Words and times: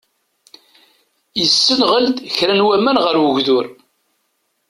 Yessenɣel-d 1.39 2.17
kra 2.35 2.53
n 2.57 2.65
waman 2.65 2.97
ɣer 3.03 3.15
ugdur. 3.27 3.65